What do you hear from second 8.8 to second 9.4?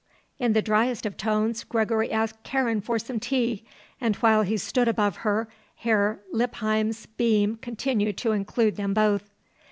both.